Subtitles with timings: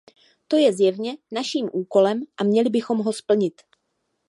[0.53, 3.61] Je to zjevně naším úkolem a měli bychom ho splnit.